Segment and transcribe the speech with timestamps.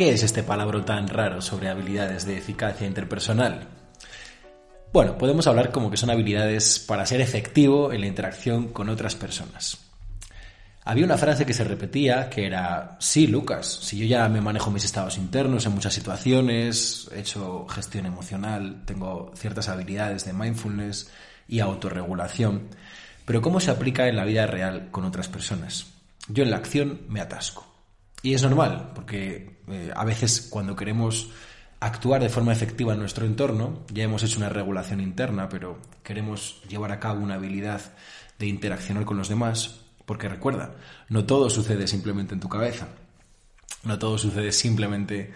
[0.00, 3.68] ¿Qué es este palabra tan raro sobre habilidades de eficacia interpersonal?
[4.94, 9.14] Bueno, podemos hablar como que son habilidades para ser efectivo en la interacción con otras
[9.14, 9.76] personas.
[10.86, 14.70] Había una frase que se repetía que era, sí, Lucas, si yo ya me manejo
[14.70, 21.10] mis estados internos en muchas situaciones, he hecho gestión emocional, tengo ciertas habilidades de mindfulness
[21.46, 22.68] y autorregulación,
[23.26, 25.88] pero ¿cómo se aplica en la vida real con otras personas?
[26.26, 27.69] Yo en la acción me atasco.
[28.22, 31.30] Y es normal, porque eh, a veces cuando queremos
[31.80, 36.62] actuar de forma efectiva en nuestro entorno, ya hemos hecho una regulación interna, pero queremos
[36.68, 37.80] llevar a cabo una habilidad
[38.38, 40.74] de interaccionar con los demás, porque recuerda,
[41.08, 42.88] no todo sucede simplemente en tu cabeza,
[43.84, 45.32] no todo sucede simplemente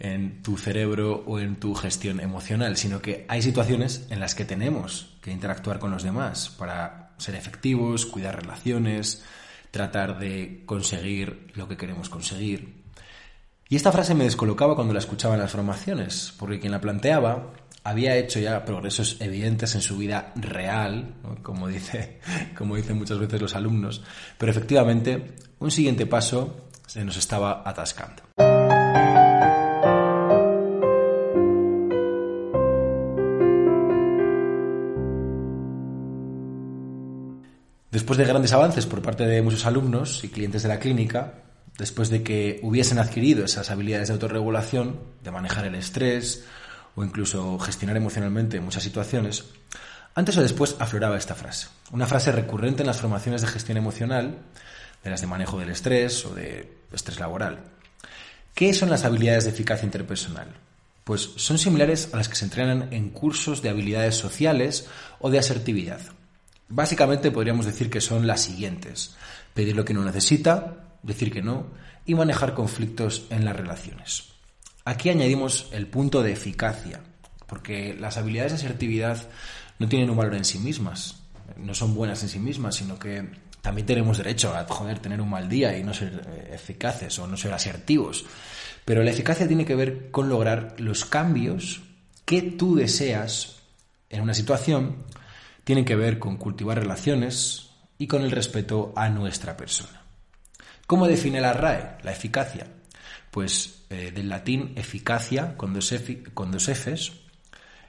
[0.00, 4.44] en tu cerebro o en tu gestión emocional, sino que hay situaciones en las que
[4.44, 9.24] tenemos que interactuar con los demás para ser efectivos, cuidar relaciones,
[9.74, 12.84] tratar de conseguir lo que queremos conseguir.
[13.68, 17.50] Y esta frase me descolocaba cuando la escuchaba en las formaciones, porque quien la planteaba
[17.82, 22.20] había hecho ya progresos evidentes en su vida real, como, dice,
[22.56, 24.02] como dicen muchas veces los alumnos,
[24.38, 28.22] pero efectivamente un siguiente paso se nos estaba atascando.
[37.94, 41.34] Después de grandes avances por parte de muchos alumnos y clientes de la clínica,
[41.78, 46.44] después de que hubiesen adquirido esas habilidades de autorregulación, de manejar el estrés
[46.96, 49.44] o incluso gestionar emocionalmente muchas situaciones,
[50.16, 51.68] antes o después afloraba esta frase.
[51.92, 54.38] Una frase recurrente en las formaciones de gestión emocional,
[55.04, 57.60] de las de manejo del estrés o de estrés laboral.
[58.56, 60.48] ¿Qué son las habilidades de eficacia interpersonal?
[61.04, 64.88] Pues son similares a las que se entrenan en cursos de habilidades sociales
[65.20, 66.00] o de asertividad.
[66.68, 69.16] Básicamente podríamos decir que son las siguientes.
[69.52, 71.66] Pedir lo que no necesita, decir que no
[72.06, 74.32] y manejar conflictos en las relaciones.
[74.84, 77.00] Aquí añadimos el punto de eficacia,
[77.46, 79.28] porque las habilidades de asertividad
[79.78, 81.22] no tienen un valor en sí mismas,
[81.56, 83.28] no son buenas en sí mismas, sino que
[83.62, 84.66] también tenemos derecho a
[85.00, 88.26] tener un mal día y no ser eh, eficaces o no ser asertivos.
[88.84, 91.80] Pero la eficacia tiene que ver con lograr los cambios
[92.26, 93.56] que tú deseas
[94.10, 94.96] en una situación
[95.64, 100.02] tienen que ver con cultivar relaciones y con el respeto a nuestra persona.
[100.86, 102.66] ¿Cómo define la RAE la eficacia?
[103.30, 105.92] Pues eh, del latín eficacia con dos,
[106.34, 107.12] con dos Fs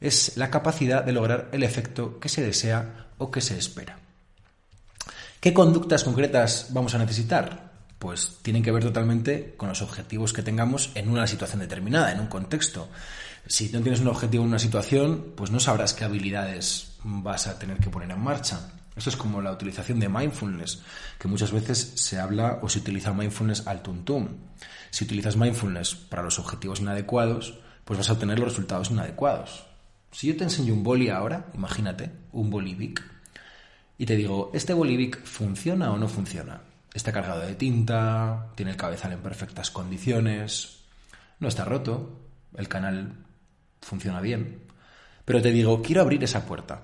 [0.00, 3.98] es la capacidad de lograr el efecto que se desea o que se espera.
[5.40, 7.72] ¿Qué conductas concretas vamos a necesitar?
[7.98, 12.20] Pues tienen que ver totalmente con los objetivos que tengamos en una situación determinada, en
[12.20, 12.88] un contexto.
[13.46, 17.58] Si no tienes un objetivo en una situación, pues no sabrás qué habilidades vas a
[17.58, 18.72] tener que poner en marcha.
[18.94, 20.82] Esto es como la utilización de mindfulness,
[21.18, 24.28] que muchas veces se habla o se utiliza mindfulness al tuntum.
[24.90, 29.64] Si utilizas mindfulness para los objetivos inadecuados, pues vas a obtener los resultados inadecuados.
[30.10, 33.02] Si yo te enseño un boli ahora, imagínate, un bolivic,
[33.96, 36.60] y te digo, ¿este bolivic funciona o no funciona?
[36.92, 40.80] Está cargado de tinta, tiene el cabezal en perfectas condiciones,
[41.40, 42.20] no está roto,
[42.56, 43.24] el canal
[43.80, 44.64] funciona bien.
[45.24, 46.82] Pero te digo, quiero abrir esa puerta.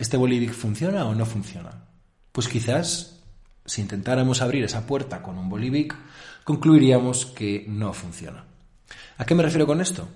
[0.00, 1.84] ¿Este Bolivic funciona o no funciona?
[2.32, 3.20] Pues quizás,
[3.66, 5.94] si intentáramos abrir esa puerta con un Bolivic,
[6.42, 8.46] concluiríamos que no funciona.
[9.18, 10.08] ¿A qué me refiero con esto?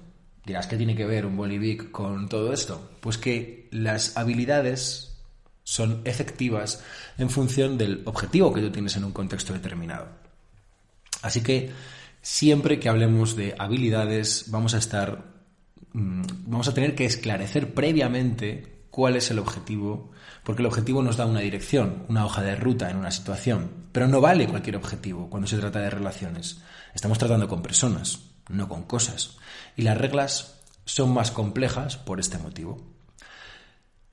[0.47, 2.93] Dirás, ¿qué tiene que ver un Bolivic con todo esto?
[3.03, 5.19] Pues que las habilidades
[5.65, 6.83] son efectivas
[7.19, 10.09] en función del objetivo que tú tienes en un contexto determinado.
[11.21, 11.73] Así que
[12.23, 15.25] siempre que hablemos de habilidades vamos a estar
[15.93, 20.13] mm, vamos a tener que esclarecer previamente cuál es el objetivo,
[20.45, 24.07] porque el objetivo nos da una dirección, una hoja de ruta en una situación, pero
[24.07, 26.61] no vale cualquier objetivo cuando se trata de relaciones.
[26.95, 29.37] Estamos tratando con personas, no con cosas,
[29.75, 32.87] y las reglas son más complejas por este motivo.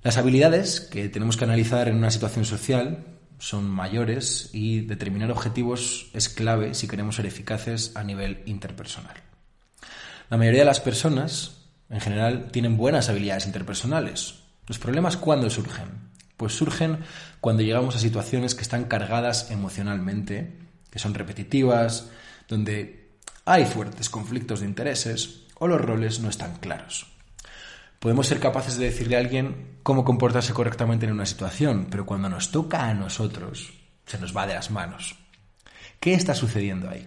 [0.01, 3.05] Las habilidades que tenemos que analizar en una situación social
[3.37, 9.17] son mayores y determinar objetivos es clave si queremos ser eficaces a nivel interpersonal.
[10.31, 14.40] La mayoría de las personas, en general, tienen buenas habilidades interpersonales.
[14.71, 15.89] ¿Los problemas cuándo surgen?
[16.37, 16.99] Pues surgen
[17.41, 20.59] cuando llegamos a situaciones que están cargadas emocionalmente,
[20.89, 22.07] que son repetitivas,
[22.47, 23.09] donde
[23.43, 27.07] hay fuertes conflictos de intereses o los roles no están claros.
[27.99, 32.29] Podemos ser capaces de decirle a alguien cómo comportarse correctamente en una situación, pero cuando
[32.29, 33.73] nos toca a nosotros,
[34.05, 35.17] se nos va de las manos.
[35.99, 37.05] ¿Qué está sucediendo ahí?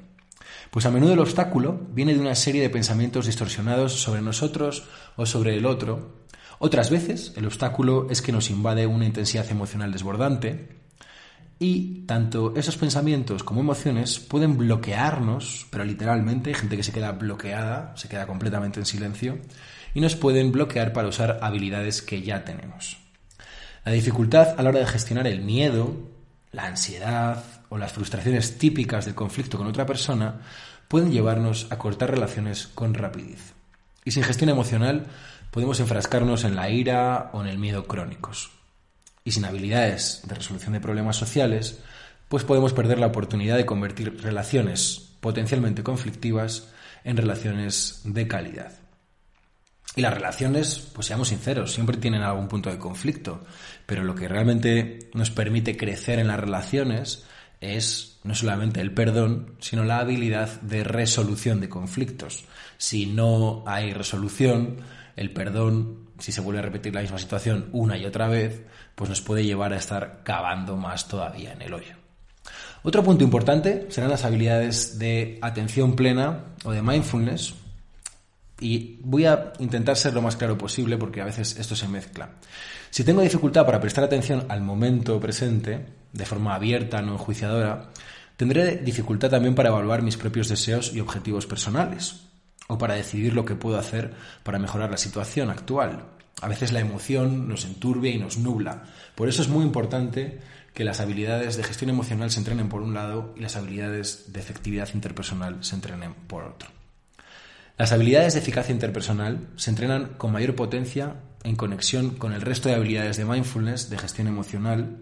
[0.71, 4.85] Pues a menudo el obstáculo viene de una serie de pensamientos distorsionados sobre nosotros
[5.17, 6.24] o sobre el otro.
[6.59, 10.69] Otras veces el obstáculo es que nos invade una intensidad emocional desbordante
[11.59, 17.13] y tanto esos pensamientos como emociones pueden bloquearnos, pero literalmente hay gente que se queda
[17.13, 19.39] bloqueada, se queda completamente en silencio
[19.95, 22.99] y nos pueden bloquear para usar habilidades que ya tenemos.
[23.85, 25.97] La dificultad a la hora de gestionar el miedo,
[26.53, 30.41] la ansiedad o las frustraciones típicas del conflicto con otra persona
[30.89, 33.55] pueden llevarnos a cortar relaciones con rapidez.
[34.05, 35.07] Y sin gestión emocional
[35.55, 38.51] podemos enfrascarnos en la ira o en el miedo crónicos.
[39.23, 41.79] Y sin habilidades de resolución de problemas sociales,
[42.29, 46.73] pues podemos perder la oportunidad de convertir relaciones potencialmente conflictivas
[47.05, 48.73] en relaciones de calidad.
[49.95, 53.45] Y las relaciones, pues seamos sinceros, siempre tienen algún punto de conflicto,
[53.87, 57.27] pero lo que realmente nos permite crecer en las relaciones
[57.61, 62.45] es no solamente el perdón, sino la habilidad de resolución de conflictos.
[62.77, 64.79] Si no hay resolución,
[65.17, 68.63] el perdón, si se vuelve a repetir la misma situación una y otra vez,
[68.95, 71.95] pues nos puede llevar a estar cavando más todavía en el hoyo.
[72.83, 77.55] Otro punto importante serán las habilidades de atención plena o de mindfulness,
[78.61, 82.31] y voy a intentar ser lo más claro posible porque a veces esto se mezcla.
[82.91, 87.91] Si tengo dificultad para prestar atención al momento presente, de forma abierta, no enjuiciadora,
[88.37, 92.23] tendré dificultad también para evaluar mis propios deseos y objetivos personales,
[92.69, 96.07] o para decidir lo que puedo hacer para mejorar la situación actual.
[96.41, 98.85] A veces la emoción nos enturbia y nos nubla.
[99.15, 100.41] Por eso es muy importante
[100.73, 104.41] que las habilidades de gestión emocional se entrenen por un lado y las habilidades de
[104.41, 106.69] efectividad interpersonal se entrenen por otro.
[107.79, 112.69] Las habilidades de eficacia interpersonal se entrenan con mayor potencia en conexión con el resto
[112.69, 114.99] de habilidades de mindfulness, de gestión emocional,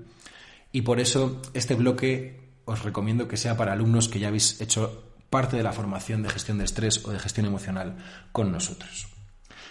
[0.72, 5.11] y por eso este bloque os recomiendo que sea para alumnos que ya habéis hecho
[5.32, 7.96] parte de la formación de gestión de estrés o de gestión emocional
[8.32, 9.08] con nosotros.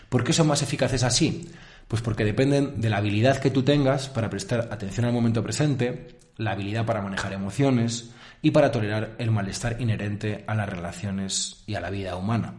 [0.10, 1.52] ¿Por qué son más eficaces así?
[1.88, 6.20] Pues porque dependen de la habilidad que tú tengas para prestar atención al momento presente,
[6.38, 8.10] la habilidad para manejar emociones
[8.42, 12.56] y para tolerar el malestar inherente a las relaciones y a la vida humana.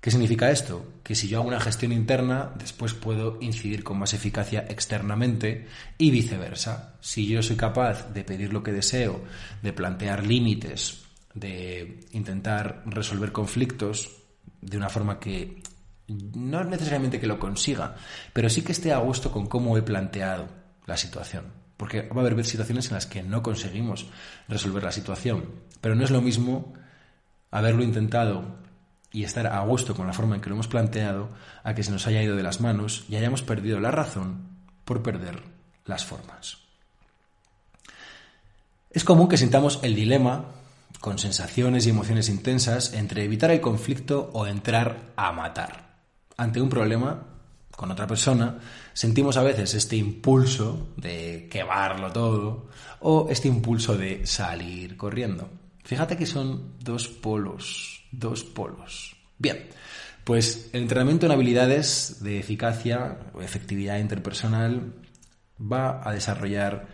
[0.00, 0.94] ¿Qué significa esto?
[1.04, 6.10] Que si yo hago una gestión interna, después puedo incidir con más eficacia externamente y
[6.10, 6.96] viceversa.
[7.00, 9.22] Si yo soy capaz de pedir lo que deseo,
[9.62, 11.02] de plantear límites,
[11.34, 14.10] de intentar resolver conflictos
[14.60, 15.62] de una forma que
[16.08, 17.96] no es necesariamente que lo consiga,
[18.32, 20.48] pero sí que esté a gusto con cómo he planteado
[20.86, 21.44] la situación.
[21.76, 24.06] Porque va a haber situaciones en las que no conseguimos
[24.48, 25.46] resolver la situación,
[25.80, 26.74] pero no es lo mismo
[27.50, 28.58] haberlo intentado
[29.10, 31.30] y estar a gusto con la forma en que lo hemos planteado
[31.64, 34.48] a que se nos haya ido de las manos y hayamos perdido la razón
[34.84, 35.42] por perder
[35.84, 36.58] las formas.
[38.90, 40.46] Es común que sintamos el dilema
[41.00, 46.00] con sensaciones y emociones intensas entre evitar el conflicto o entrar a matar.
[46.36, 47.26] Ante un problema
[47.76, 48.58] con otra persona,
[48.92, 52.68] sentimos a veces este impulso de quemarlo todo
[53.00, 55.48] o este impulso de salir corriendo.
[55.84, 59.16] Fíjate que son dos polos dos polos.
[59.38, 59.66] Bien,
[60.22, 64.94] pues el entrenamiento en habilidades de eficacia o efectividad interpersonal
[65.60, 66.86] va a desarrollar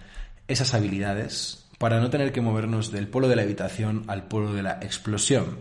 [0.47, 4.62] esas habilidades para no tener que movernos del polo de la evitación al polo de
[4.62, 5.58] la explosión.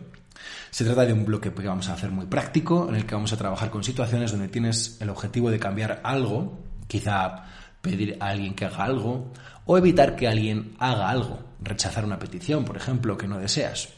[0.71, 3.33] Se trata de un bloque que vamos a hacer muy práctico, en el que vamos
[3.33, 7.43] a trabajar con situaciones donde tienes el objetivo de cambiar algo, quizá
[7.81, 9.31] pedir a alguien que haga algo,
[9.65, 13.89] o evitar que alguien haga algo, rechazar una petición, por ejemplo, que no deseas.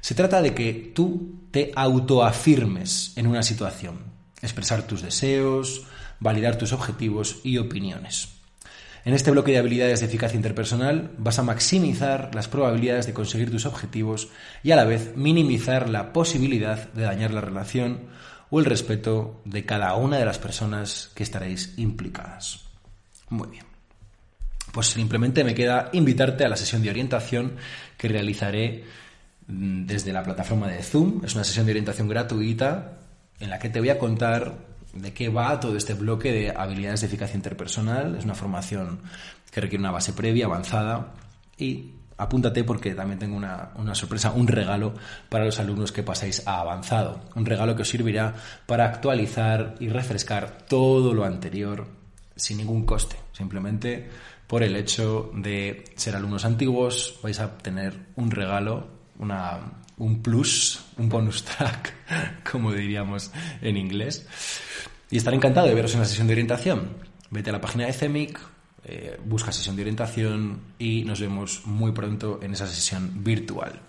[0.00, 3.98] Se trata de que tú te autoafirmes en una situación,
[4.40, 5.84] expresar tus deseos,
[6.20, 8.35] validar tus objetivos y opiniones.
[9.06, 13.52] En este bloque de habilidades de eficacia interpersonal vas a maximizar las probabilidades de conseguir
[13.52, 14.30] tus objetivos
[14.64, 18.00] y a la vez minimizar la posibilidad de dañar la relación
[18.50, 22.64] o el respeto de cada una de las personas que estaréis implicadas.
[23.28, 23.64] Muy bien.
[24.72, 27.54] Pues simplemente me queda invitarte a la sesión de orientación
[27.96, 28.82] que realizaré
[29.46, 31.24] mm, desde la plataforma de Zoom.
[31.24, 32.98] Es una sesión de orientación gratuita
[33.38, 37.00] en la que te voy a contar de qué va todo este bloque de habilidades
[37.00, 38.16] de eficacia interpersonal.
[38.16, 39.00] Es una formación
[39.50, 41.14] que requiere una base previa, avanzada,
[41.58, 44.94] y apúntate porque también tengo una, una, sorpresa, un regalo
[45.28, 47.20] para los alumnos que pasáis a avanzado.
[47.34, 48.34] Un regalo que os servirá
[48.66, 51.86] para actualizar y refrescar todo lo anterior
[52.34, 53.16] sin ningún coste.
[53.32, 54.08] Simplemente
[54.46, 59.60] por el hecho de ser alumnos antiguos vais a obtener un regalo, una,
[59.98, 61.94] un plus, un bonus track,
[62.50, 63.30] como diríamos
[63.62, 64.26] en inglés.
[65.10, 66.96] Y estaré encantado de veros en la sesión de orientación.
[67.30, 68.40] Vete a la página de CEMIC,
[68.84, 73.80] eh, busca sesión de orientación y nos vemos muy pronto en esa sesión virtual.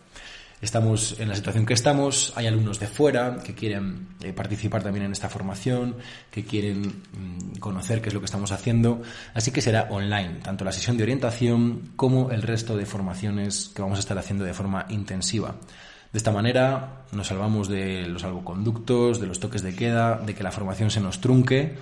[0.59, 5.05] Estamos en la situación que estamos, hay alumnos de fuera que quieren eh, participar también
[5.05, 5.95] en esta formación,
[6.31, 9.03] que quieren mm, conocer qué es lo que estamos haciendo,
[9.35, 13.83] así que será online, tanto la sesión de orientación como el resto de formaciones que
[13.83, 15.55] vamos a estar haciendo de forma intensiva.
[16.11, 20.41] De esta manera nos salvamos de los salvoconductos, de los toques de queda, de que
[20.41, 21.77] la formación se nos trunque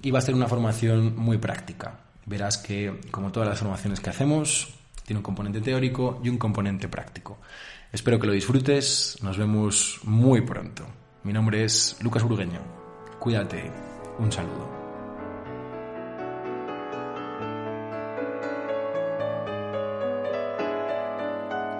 [0.00, 4.10] y va a ser una formación muy práctica verás que, como todas las formaciones que
[4.10, 7.38] hacemos, tiene un componente teórico y un componente práctico.
[7.92, 10.84] Espero que lo disfrutes, nos vemos muy pronto.
[11.22, 12.60] Mi nombre es Lucas Burgueño.
[13.18, 13.70] Cuídate,
[14.18, 14.84] un saludo.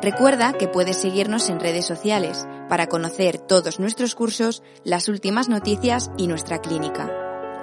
[0.02, 6.10] Recuerda que puedes seguirnos en redes sociales para conocer todos nuestros cursos, las últimas noticias
[6.18, 7.10] y nuestra clínica.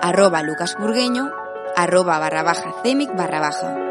[0.02, 1.32] Arroba lucasburgueño
[1.76, 3.91] arroba barra baja cemic barra baja.